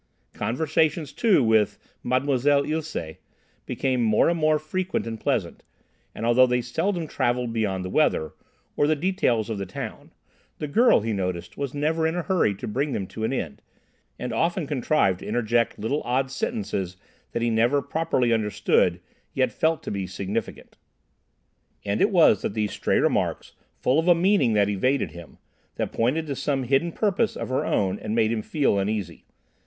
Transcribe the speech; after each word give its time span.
Conversations, 0.33 1.13
too, 1.13 1.43
with 1.43 1.77
"Mademoiselle 2.01 2.63
Ilsé" 2.63 3.17
became 3.67 4.01
more 4.01 4.29
and 4.29 4.39
more 4.39 4.57
frequent 4.57 5.05
and 5.05 5.19
pleasant, 5.19 5.61
and 6.15 6.25
although 6.25 6.47
they 6.47 6.59
seldom 6.59 7.05
travelled 7.05 7.53
beyond 7.53 7.85
the 7.85 7.89
weather, 7.91 8.33
or 8.75 8.87
the 8.87 8.95
details 8.95 9.47
of 9.47 9.59
the 9.59 9.65
town, 9.67 10.11
the 10.57 10.67
girl, 10.67 11.01
he 11.01 11.13
noticed, 11.13 11.55
was 11.55 11.75
never 11.75 12.07
in 12.07 12.15
a 12.15 12.23
hurry 12.23 12.55
to 12.55 12.67
bring 12.67 12.93
them 12.93 13.05
to 13.05 13.23
an 13.23 13.31
end, 13.31 13.61
and 14.17 14.33
often 14.33 14.65
contrived 14.65 15.19
to 15.19 15.27
interject 15.27 15.77
little 15.77 16.01
odd 16.03 16.31
sentences 16.31 16.97
that 17.31 17.43
he 17.43 17.51
never 17.51 17.79
properly 17.79 18.33
understood, 18.33 18.99
yet 19.35 19.51
felt 19.51 19.83
to 19.83 19.91
be 19.91 20.07
significant. 20.07 20.77
And 21.85 22.01
it 22.01 22.09
was 22.09 22.41
these 22.41 22.71
stray 22.71 22.97
remarks, 22.97 23.53
full 23.77 23.99
of 23.99 24.07
a 24.07 24.15
meaning 24.15 24.53
that 24.53 24.67
evaded 24.67 25.11
him, 25.11 25.37
that 25.75 25.91
pointed 25.91 26.25
to 26.25 26.35
some 26.35 26.63
hidden 26.63 26.91
purpose 26.91 27.37
of 27.37 27.49
her 27.49 27.63
own 27.63 27.99
and 27.99 28.15
made 28.15 28.31
him 28.31 28.41
feel 28.41 28.79
uneasy. 28.79 29.25